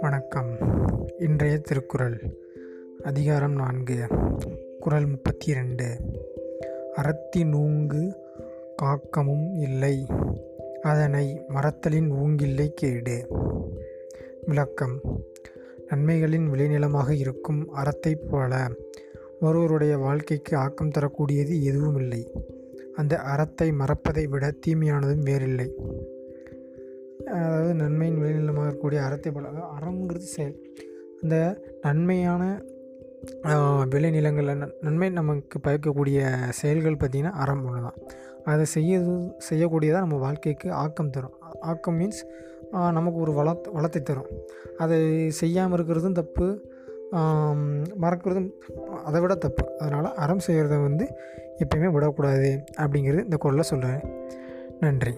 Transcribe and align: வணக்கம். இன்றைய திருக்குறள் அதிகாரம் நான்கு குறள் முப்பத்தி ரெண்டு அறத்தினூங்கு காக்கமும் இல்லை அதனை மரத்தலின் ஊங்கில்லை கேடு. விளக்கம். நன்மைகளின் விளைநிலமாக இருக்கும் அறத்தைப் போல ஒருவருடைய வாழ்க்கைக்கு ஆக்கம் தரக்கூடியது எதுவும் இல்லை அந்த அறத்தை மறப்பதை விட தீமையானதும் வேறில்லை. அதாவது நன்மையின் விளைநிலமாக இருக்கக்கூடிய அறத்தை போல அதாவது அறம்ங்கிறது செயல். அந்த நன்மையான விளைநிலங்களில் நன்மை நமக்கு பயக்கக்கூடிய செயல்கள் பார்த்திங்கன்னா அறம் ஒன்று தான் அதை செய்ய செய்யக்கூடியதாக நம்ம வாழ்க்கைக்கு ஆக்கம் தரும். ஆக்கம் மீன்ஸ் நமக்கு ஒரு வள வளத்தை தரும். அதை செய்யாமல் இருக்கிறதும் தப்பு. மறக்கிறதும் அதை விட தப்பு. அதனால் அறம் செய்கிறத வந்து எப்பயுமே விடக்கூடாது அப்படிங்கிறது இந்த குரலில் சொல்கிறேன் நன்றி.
வணக்கம். 0.00 0.56
இன்றைய 1.18 1.58
திருக்குறள் 1.58 2.20
அதிகாரம் 3.02 3.52
நான்கு 3.52 4.06
குறள் 4.80 5.06
முப்பத்தி 5.06 5.54
ரெண்டு 5.54 5.96
அறத்தினூங்கு 6.96 8.12
காக்கமும் 8.82 9.58
இல்லை 9.58 10.06
அதனை 10.82 11.40
மரத்தலின் 11.48 12.12
ஊங்கில்லை 12.12 12.68
கேடு. 12.74 13.26
விளக்கம். 14.46 15.00
நன்மைகளின் 15.90 16.50
விளைநிலமாக 16.50 17.10
இருக்கும் 17.10 17.68
அறத்தைப் 17.72 18.28
போல 18.30 18.68
ஒருவருடைய 19.40 19.96
வாழ்க்கைக்கு 19.98 20.56
ஆக்கம் 20.56 20.90
தரக்கூடியது 20.90 21.62
எதுவும் 21.62 21.96
இல்லை 21.96 22.54
அந்த 23.00 23.14
அறத்தை 23.32 23.68
மறப்பதை 23.80 24.24
விட 24.34 24.44
தீமையானதும் 24.64 25.26
வேறில்லை. 25.28 25.68
அதாவது 27.36 27.72
நன்மையின் 27.82 28.18
விளைநிலமாக 28.20 28.64
இருக்கக்கூடிய 28.66 29.00
அறத்தை 29.06 29.30
போல 29.32 29.48
அதாவது 29.52 29.72
அறம்ங்கிறது 29.76 30.28
செயல். 30.36 30.56
அந்த 31.22 31.36
நன்மையான 31.86 32.42
விளைநிலங்களில் 33.92 34.62
நன்மை 34.86 35.08
நமக்கு 35.18 35.56
பயக்கக்கூடிய 35.66 36.18
செயல்கள் 36.60 36.98
பார்த்திங்கன்னா 37.00 37.32
அறம் 37.42 37.64
ஒன்று 37.68 37.80
தான் 37.86 37.98
அதை 38.52 38.64
செய்ய 38.74 38.98
செய்யக்கூடியதாக 39.48 40.04
நம்ம 40.04 40.18
வாழ்க்கைக்கு 40.24 40.68
ஆக்கம் 40.82 41.12
தரும். 41.16 41.36
ஆக்கம் 41.70 41.96
மீன்ஸ் 42.00 42.22
நமக்கு 42.98 43.18
ஒரு 43.24 43.32
வள 43.38 43.48
வளத்தை 43.76 44.00
தரும். 44.10 44.30
அதை 44.84 44.98
செய்யாமல் 45.40 45.76
இருக்கிறதும் 45.78 46.18
தப்பு. 46.20 46.46
மறக்கிறதும் 48.02 48.50
அதை 49.04 49.20
விட 49.20 49.34
தப்பு. 49.34 49.64
அதனால் 49.78 50.14
அறம் 50.14 50.44
செய்கிறத 50.46 50.82
வந்து 50.82 51.06
எப்பயுமே 51.64 51.90
விடக்கூடாது 51.90 52.64
அப்படிங்கிறது 52.76 53.26
இந்த 53.28 53.36
குரலில் 53.36 53.70
சொல்கிறேன் 53.72 54.00
நன்றி. 54.80 55.14